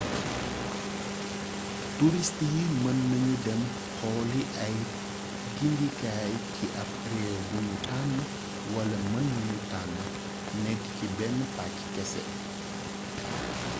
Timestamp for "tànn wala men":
7.87-9.25